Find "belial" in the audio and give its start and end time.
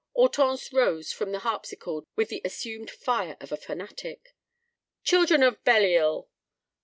5.63-6.27